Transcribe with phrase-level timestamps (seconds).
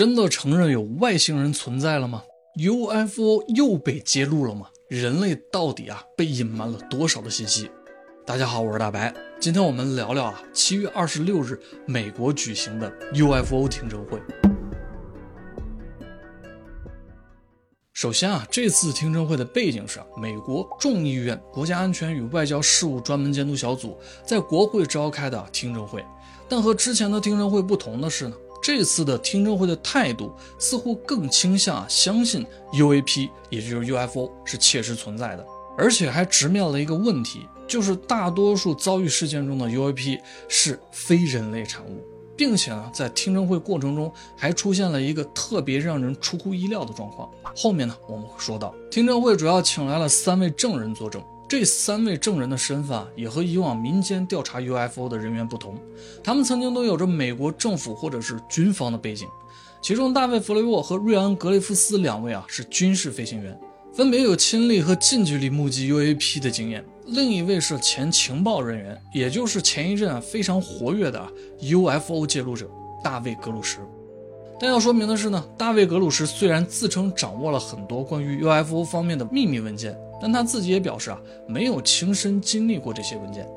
[0.00, 2.22] 真的承认有外星人存在了吗
[2.56, 4.66] ？UFO 又被揭露了吗？
[4.88, 7.70] 人类到底啊被隐瞒了多少的信息？
[8.24, 14.18] 大家好，我是大白，今天我们聊聊啊七月二十六日美国举行的 UFO 听证会。
[17.92, 26.02] 首先啊，这次听证会的背景是美国众议院国家安全与外交事务专门监督小组在国会召开的听证会，
[26.48, 35.46] 但和之前的听证会不同的是呢，这次的听证会的态度似乎更倾向相信 UAP，也就是 UFO 是切实存在的，
[35.78, 42.04] 而且还直面了一个问题，就是大多数遭遇事件中的 UAP 是非人类产物。
[42.36, 47.28] 并且呢，在听证会过程中还出现了一个特别让人出乎意料的状况。
[47.54, 51.22] 后面呢，我们会说到，听证会主要请来了三位证人作证。
[51.50, 55.74] 这三位证人的身份，也和以往民间调查 UFO 的人员不同，
[56.22, 59.26] 他们曾经都有着美国政府或者是军方的背景。
[59.82, 63.58] 其中，大卫·弗雷沃和瑞安·格雷夫斯两位啊，是军事飞行员。
[63.92, 71.20] 分别有亲历和近距离目击 UAP 的经验，另一位是前情报人员，也就是前一阵啊非常活跃的
[71.62, 72.70] UFO 揭露者
[73.02, 73.80] 大卫·格鲁什。
[74.60, 83.48] 但要说明的是呢，大卫·格鲁什虽然自称掌握了很多关于 UFO 方面的秘密文件，但他自己也表示啊没有亲身经历过这些文件。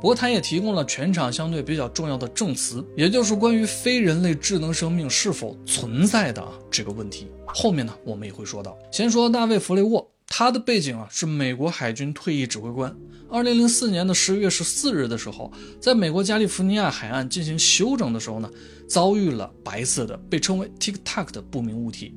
[0.00, 7.26] 不过，他也提供了全场相对比较重要的证词，也就是关于非人类智能生命是否存在的这个问题。
[7.46, 8.78] 后面呢，我们也会说到。
[8.90, 10.08] 先说大卫·弗雷沃。
[10.34, 12.96] 他的背景啊是美国海军退役指挥官。
[13.28, 18.48] 二零零四年的十月十四日的时候，在美国加利福尼亚海岸进行休整的时候呢，
[18.92, 22.12] 遭遇了白色的被称为 Tic Tac 的不明物体，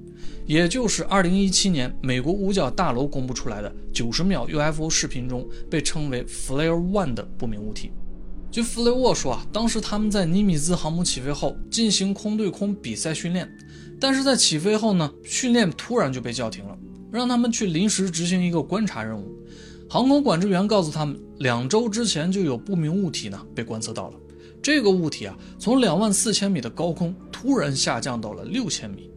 [0.45, 7.91] 也就是二零一七年美国五角大楼公布出来的九十秒 UFO 视频中被称为 Flare One 的不明物体。
[8.51, 13.49] 据弗雷沃说啊，当时他们在尼米兹航母起飞后进行空对空比赛训练，
[13.97, 16.77] 但是在起飞后呢，训练突然就被叫停了。
[17.09, 19.33] 让他们去临时执行一个观察任务。
[19.89, 24.19] 航空管制员告诉他们，两周之前就有不明物体呢被观测到了。
[24.61, 29.09] 这个物体啊，从两万四千米的高空突然下降到了六千米。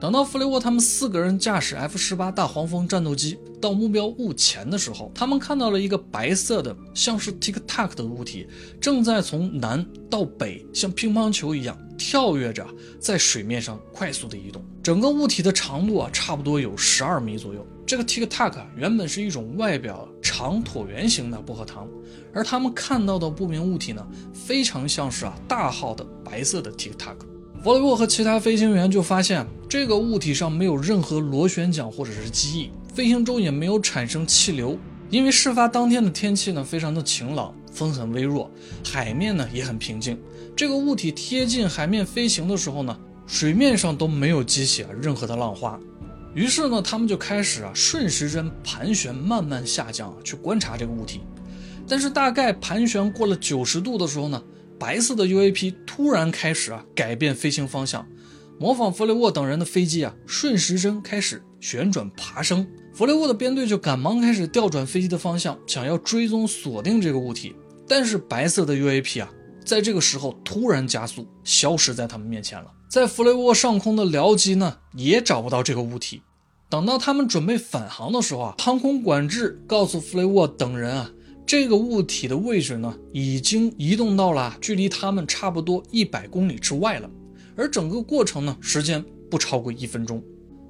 [0.00, 8.46] 等到弗雷沃他们四个人驾驶 F 十八大黄蜂战斗机到目标物前的时候，他们看到了一个白色的，像是 Tic Tac 的物体，
[8.80, 12.66] 正在从南到北，像乒乓球一样跳跃着
[12.98, 14.64] 在水面上快速的移动。
[14.82, 17.66] 整个物体的长度啊，差不多有十二米左右。
[17.86, 20.08] 这个 Tic Tac 原本是一种外表
[20.40, 21.86] 长椭圆形的薄荷糖，
[22.32, 24.02] 而他们看到的不明物体呢，
[24.32, 27.14] 非常像是啊大号的白色的 Tic Tac。
[27.62, 34.78] 弗雷沃和其他飞行员就发现，这个物体上没有任何螺旋桨或者是机翼，飞行中也没有产生气流。
[35.10, 38.50] 因为事发当天的天气呢非常的晴朗，风很微弱，
[38.82, 40.18] 海面呢也很平静。
[40.56, 45.78] 这个物体贴近海面飞行的时候呢，水面上都没有激起任何的浪花。
[46.34, 51.20] 于是呢，他们就开始啊顺时针盘旋，慢慢下降，去观察这个物体。
[51.88, 54.42] 但是大概盘旋过了九十度的时候呢。
[54.78, 58.06] 白色的 UAP 突然开始啊改变飞行方向，
[58.58, 62.66] 模仿弗雷沃等人的飞机啊顺时针开始旋转爬升。
[62.94, 67.54] 弗雷沃的编队就赶忙开始调转飞机的方向，想要追踪锁定这个物体。
[67.86, 69.30] 但是白色的 UAP 啊
[69.70, 72.72] 在这个时候突然加速，消失在他们面前了。
[72.88, 76.22] 在弗雷沃上空的僚机呢也找不到这个物体。
[76.68, 81.12] 等到他们准备返航的时候啊，航空管制告诉弗雷沃等人啊。
[81.46, 87.08] 这个物体的位置呢，已经移动到了距离他们差不多一百公里之外了，
[87.54, 90.20] 而整个过程呢，时间不超过一分钟。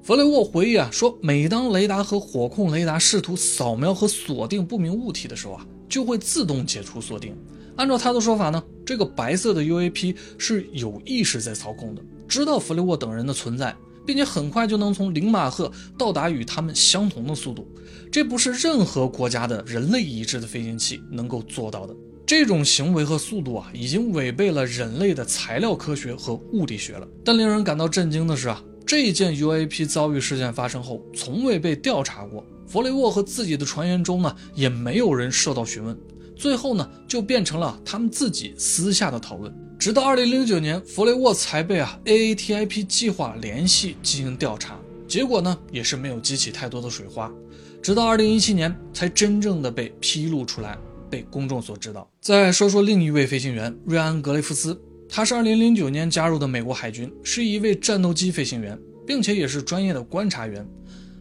[0.03, 7.35] 弗雷沃回忆啊说，每当雷达和火控雷达试图扫描和锁定不明物体的时候啊，就会自动解除锁定。
[7.81, 13.75] 按照他的说法呢，这个白色的 UAP 是有意识在操控的，知道弗雷沃等人的存在。
[14.05, 17.67] 并且很快就能从零马赫到达与他们相同的速度，
[18.11, 21.95] 这不是任何国家的人类已知的飞行器能够做到的。
[22.25, 27.07] 这种行为和速度啊，已经违背了人类的材料科学和物理学了。
[27.23, 32.45] 但令人感到震惊的是啊，这一件 UAP 遭遇事件发生后，从未被调查过。
[32.67, 35.97] 弗雷沃和自己的船员中呢，也没有人受到询问。
[36.41, 39.53] 最后呢，就变成了他们自己私下的讨论。
[39.77, 47.31] 直到二零零九年，弗雷沃才被啊 AATIP 计划联系进行调查，结果呢也是没有激起太多的水花。
[47.79, 50.75] 直到二零一七年，才真正的被披露出来，
[51.11, 52.09] 被公众所知道。
[52.19, 54.75] 再说说另一位飞行员瑞安·格雷夫斯，
[55.07, 60.67] 他是二零零九年加入的美国海军，是一位战斗机飞行员，并且也是专业的观察员。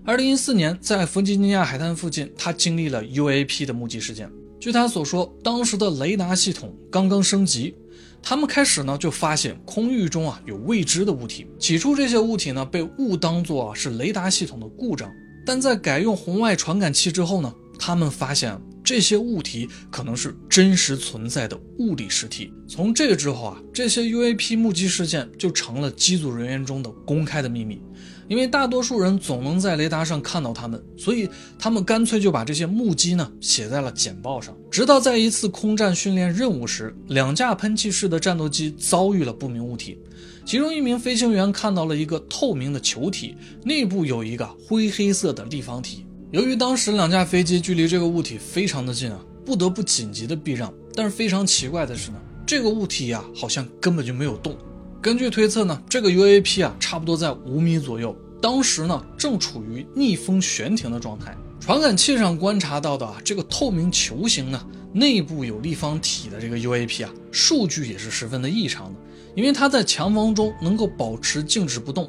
[0.03, 4.31] 二零一四年，在弗吉尼亚海滩附近，他经历了 UAP 的目击事件。
[4.61, 7.75] 据他所说，当时的雷达系统刚刚升级，
[8.23, 11.47] 他们开始呢就发现空域中啊有未知的物体。
[11.59, 15.11] 起初这些物体呢被误当作啊是雷达系统的故障，
[15.47, 18.61] 但在改用红外传感器之后呢，他们发现
[18.91, 22.53] 这些物体可能是真实存在的物理实体。
[22.67, 27.81] 从这之后啊，这些 UAP 目击事件就成了机组人员中的公开的秘密。
[28.27, 34.57] 因为大多数人总能在雷达上看到他们，所以他们干脆就把这些目击呢写在了简报上。
[34.73, 40.01] 直到在一次空战训练任务时，两架喷气式的战斗机遭遇了不明物体，
[40.45, 46.05] 其中一名飞行员看到了一个透明的球体，内部有一个灰黑色的立方体。
[46.33, 50.73] 由于当时两架飞机距离这个物体非常的近啊，不得不紧急的避让。
[50.95, 54.57] 但是非常奇怪的是呢，这个物体呀好像根本就没有动。
[55.03, 61.37] 根据推测呢，这个 UAP 啊，差不多在五米左右，当时呢正处于逆风悬停的状态。
[61.59, 69.01] 传感器上观察到的啊，这个透明球形呢，内部有立方体的这个 UAP 啊，数据也是十分的异常的，
[69.35, 72.09] 因为它在强风中能够保持静止不动，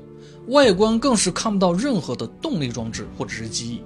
[0.50, 3.81] 外观更是看不到任何的动力装置或者是机翼。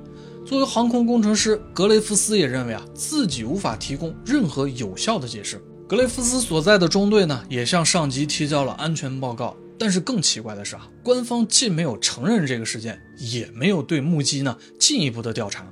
[0.46, 5.60] 作为航空工程师，格雷夫斯也认为啊，自己无法提供任何有效的解释。
[5.90, 9.58] 格雷夫斯所在的中队呢，也向上级提交了安全报告。
[9.78, 15.66] 但是更奇怪的是啊，官方既没有承认这个事件，也没有对目击呢进一步的调查。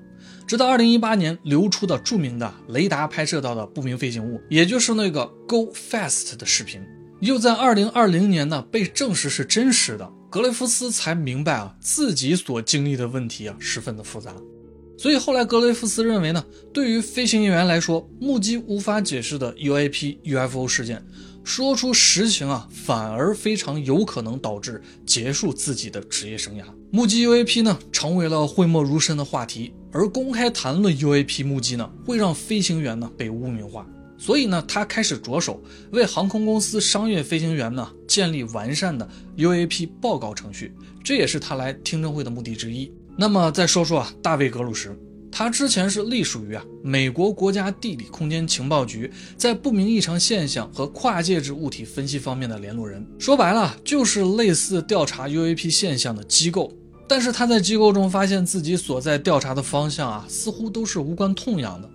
[0.48, 6.82] 直到2018年流出的著名的雷达拍摄到的不明飞行物，也就是那个 Go Fast 的视频，
[7.22, 14.34] 又在2020年呢被证实是真实的，格雷夫斯才明白啊，自己所经历的问题啊十分的复杂。
[15.04, 21.06] 所以后来，格雷夫斯认为呢，对于飞行员来说，目击无法解释的 UAP、UFO 事件，
[21.44, 26.64] 说出实情啊，反而非常有可能导致结束自己的职业生涯。
[26.90, 33.86] 目击 UAP 呢，成为了讳莫如深的话题，而公开谈论 UAP 目击呢，会让飞行员呢被污名化。
[34.18, 35.62] 所以呢，他开始着手
[35.92, 40.74] 为航空公司商业飞行员呢建立完善的 UAP 报告程序，
[41.04, 42.90] 这也是他来听证会的目的之一。
[43.16, 44.96] 那么再说说啊，大卫·格鲁什，
[45.32, 56.72] 他之前是隶属于啊美国国家地理空间情报局在不明异常现象和跨介质物体分析方面的联络人，说白了就是类似调查 UAP 现象的机构。
[57.08, 61.90] 但是他在机构中发现自己所在调查的方向啊，似乎都是无关痛痒的。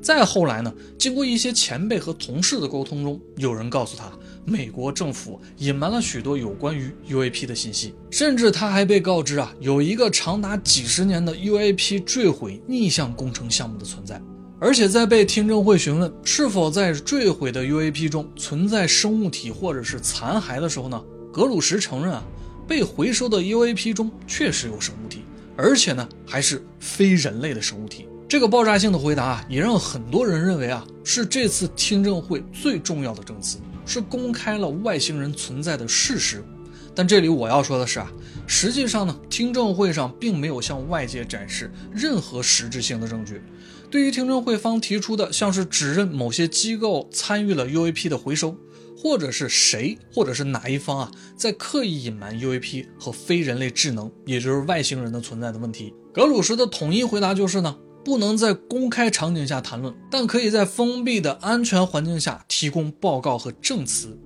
[0.00, 4.10] 再后来呢，经过一些前辈和同事的沟通中，有人告诉他。
[4.50, 14.20] 美国政府隐瞒了许多有关于 UAP 的信息，甚至他还被告知啊，有一个长达几十年的 UAP 坠毁逆向工程项目的存在。
[14.58, 21.00] 而且在被听证会询问是否在坠毁的 UAP 中存在生物体或者是残骸的时候呢，
[21.32, 22.24] 格鲁什承认啊，
[22.66, 25.22] 被回收的 UAP 中确实有生物体，
[25.56, 28.08] 而且呢还是非人类的生物体。
[28.28, 33.58] 这个爆炸性的回答啊，也让很多人认为啊，是这次听证会最重要的证词。
[33.90, 36.44] 是公开了外星人存在的事实，
[36.94, 38.08] 但这里我要说的是啊，
[38.46, 43.42] 实际上呢，听证会上并没有向外界展示任何实质性的证据。
[43.90, 48.56] 对于听证会方提出的，像是指认某些机构参与了 UAP 的回收，
[48.96, 57.76] 或者是谁，或者是哪一方啊，在刻意隐瞒 UAP 和非人类智能，也就是外星人的存在的问题，格鲁什的统一回答就是呢。
[58.04, 64.18] 不能在公开场景下谈论，但可以在封闭的安全环境下提供报告和证词。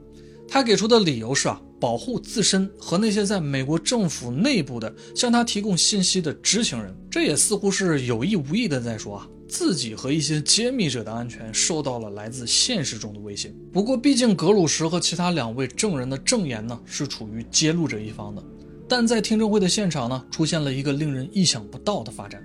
[0.49, 6.95] 他给出的理由是啊，保护自身和那些在美国政府内部的向他提供信息的知情人。
[7.11, 13.53] 这也似乎是有意无意的在说啊，自己和一些揭秘者的安全受到了来自现实中的威胁。
[13.73, 18.43] 不过，毕竟格鲁什和其他两位证人的证言呢是处于揭露者一方的，
[18.87, 22.41] 但在听证会的现场呢，出现了一个令人意想不到的发展。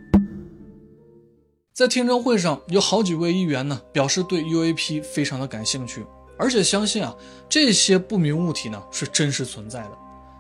[1.79, 6.05] 在听证会上，有好几位议员呢表示对 UAP 非常的感兴趣，
[6.37, 7.15] 而且相信啊
[7.47, 9.91] 这些不明物体呢是真实存在的。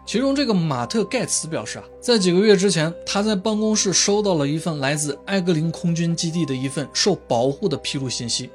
[0.05, 8.49] 其中这个马特盖茨表示啊，在几个月之前，他在办公室收到了一份来自埃格林空军基地的一份受保护的披露信息，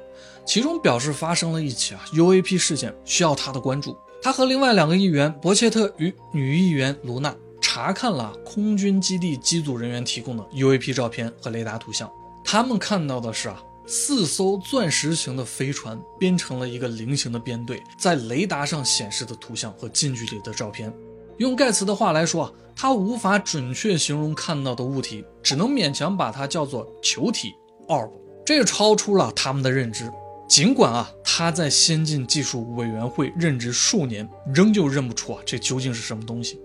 [0.45, 3.97] 其中表示发生了一起啊 UAP 事件，需要他的关注。
[4.21, 12.07] 他和另外两个议员伯切特与女议员卢娜查看了空军基地机组人员提供的 UAP 照片和雷达图像。
[12.55, 20.89] 他们看到的是啊，四艘钻石型的飞船编成了一个菱形的编队，在雷达上显示的图像和近距离的照片。
[21.37, 27.53] 用盖茨的话来说啊，他无法准确形容看到的物体，只能勉强把它叫做球体
[27.89, 28.09] orb。
[28.45, 30.09] 这超出了他们的认知。
[30.47, 36.57] 尽管啊，他在先进技术委员会任职数年，仍旧认不出啊这究竟是什么东西。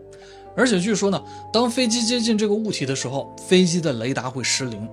[0.56, 1.20] 而且据说呢，
[1.52, 4.88] 当飞机接近这个物体的时候，飞机的雷达会失灵。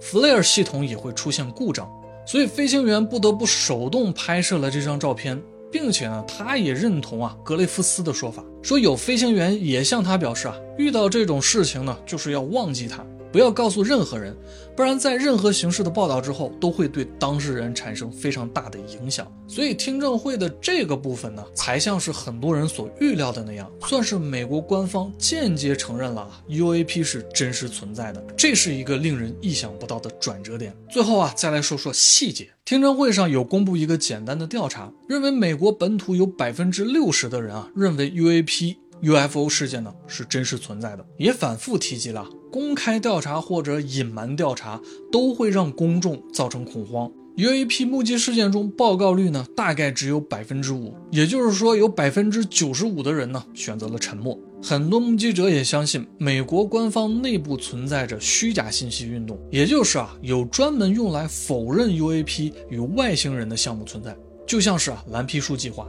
[0.00, 1.88] 弗雷尔系统也会出现故障，
[2.26, 5.40] 所以飞行员不得不手动拍摄了这张照片。
[5.72, 13.06] 并且呢，他也认同啊格雷夫斯的说法，说有飞行员也向他表示啊，遇到这种事情呢，就是要忘记他。
[13.32, 14.36] 不要告诉任何人，
[14.76, 19.30] 不然在任何形式的报道之后，都会对当事人产生非常大的影响。
[19.46, 28.24] 所以听证会的这个部分呢，才像是很多人所预料的那样，算是美国官方间接承认了 UAP 是真实存在的。
[28.36, 30.74] 这是一个令人意想不到的转折点。
[30.90, 32.50] 最后啊，再来说说细节。
[32.64, 38.76] 听证会上有公布一个简单的调查，认为美国本土有百分之六十的人啊，认为 UAP。
[39.02, 44.80] UFO 事件呢是真实存在的，也反复提及了公开调查或者隐瞒调查
[45.10, 47.10] 都会让公众造成恐慌。
[47.36, 54.38] UAP 目击事件中报告率呢大概只有百分之五，也就是说有百分之九十五的人呢选择了沉默。
[54.62, 64.14] 很多目击者也相信美国官方内部存在着虚假信息运动，也就是啊有专门用来否认 UAP 与外星人的项目存在，
[64.46, 65.88] 就像是啊蓝皮书计划。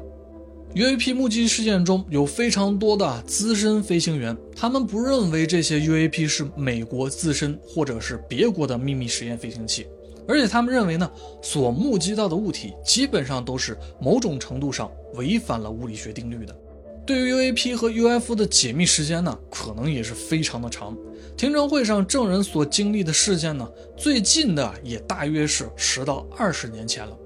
[0.74, 9.86] UAP 目击事件中有非常多的资深飞行员，他们不认为这些 UAP 是美国自身或者是别国的秘密实验飞行器，
[10.25, 11.12] 而且他们认为呢，
[11.42, 16.56] 所目击到的物体基本上都是某种程度上违反了物理学定律的。
[17.06, 20.98] 对于 UAP 和 UFO 的解密时间呢，可能也是非常的长。
[21.36, 27.18] 听证会上证人所经历的事件呢，最近的也大约是十到二十年前了。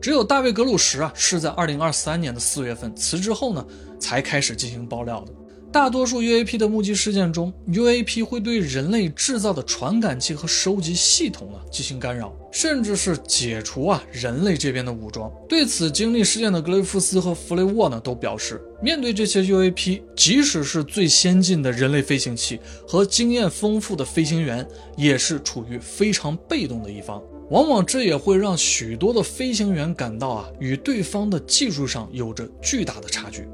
[0.00, 3.64] 只有大卫·格鲁什啊，是在二零二三年的四月份辞职后呢，
[3.98, 5.32] 才开始进行爆料的。
[5.72, 15.30] 大多数 UAP 的目击事件中，UAP 会对人类制造的传感器和收集系统呢进行干扰，甚至是解除啊人类这边的武装。
[15.48, 24.66] 对此，经历事件的格雷夫斯和弗雷沃呢都表示，面对这些 UAP，即使是最先进的人类飞行器和经验丰富的飞行员，
[24.96, 27.22] 也是处于非常被动的一方。
[27.50, 33.46] 往往这也会让许多的飞行员感到啊，与对方的技术上有着巨大的差距。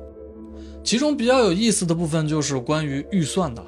[0.84, 3.64] 其中比较有意思的部分就是关于预算的。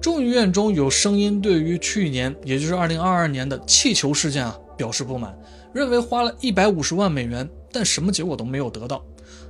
[0.00, 5.38] 众议院中有声音对于去年，也就是二零二二年的气球事件啊表示不满，
[5.72, 9.04] 认为花了一百五十万美元，但什么结果都没有得到，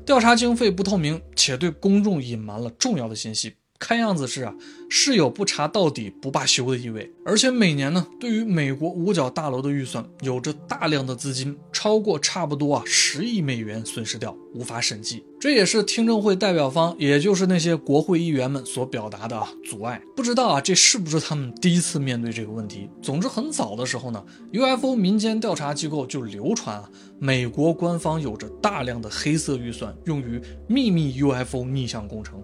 [0.04, 3.54] 调查经费不透明，且对公众隐瞒了重要的信息。
[3.78, 4.54] 看样子是啊，
[4.88, 7.12] 是有不查到底不罢休的意味。
[7.24, 15.24] 而且每年呢，对于美国五角大楼的预算，有着大量的资金，超过差不多啊十亿美元损失掉，无法审计。
[15.38, 20.00] 这也是听证会代表方，也就是那些国会议员们所表达的阻碍。
[20.16, 22.88] 不知道啊，这是不是他们第一次面对这个问题？
[23.02, 32.42] 总之，很早的时候呢，UFO 民间调查机构就流传啊，美国官方有着大量的黑色预算用于秘密 UFO 逆向工程。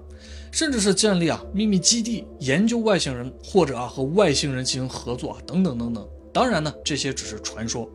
[0.52, 6.06] 甚至是建立啊秘密基地，研究外星人，或者啊和外星人进行合作啊等等等等。
[6.30, 7.90] 当然呢，这些只是传说。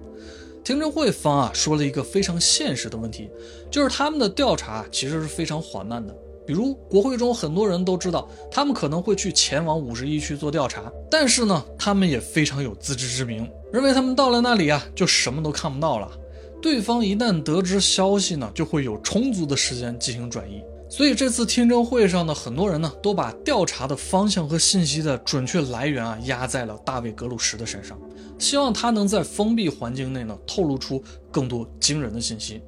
[0.67, 3.29] 听证会方啊说了一个非常现实的问题，
[3.71, 6.13] 就是他们的调查其实是非常缓慢的。
[6.45, 16.12] 比如国会中很多人都知道，他们可能会去前往五十一区做调查，但是呢，他们也非常有自知之明，认为他们到了那里啊就什么都看不到了。
[16.62, 20.62] 对方一旦得知消息呢，就会有充足的时间进行转移。
[20.89, 28.00] 所以这次听证会上的很多人呢，都把调查的方向和信息的准确来源啊压在了大卫·格鲁什的身上，
[28.39, 32.62] 希望他能在封闭环境内呢透露出更多惊人的信息，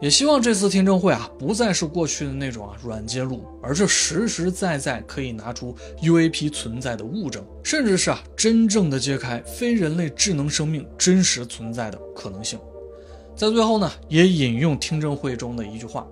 [0.00, 12.58] 也希望这次听证会啊不再是过去的那种啊软揭露，而是实实在在可以拿出 UAP 存在的物证，甚至是啊真正的揭开非人类智能生命真实存在的可能性。
[13.34, 16.06] 在最后呢，也引用听证会中的一句话。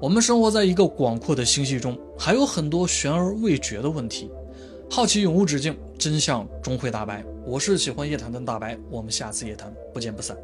[0.00, 4.30] 我们生活在一个广阔的星系中，还有很多悬而未决的问题。
[4.90, 7.24] 好奇永无止境，真相终会大白。
[7.46, 10.36] 我是喜欢夜谈的大白，我们下次夜谈不见不散。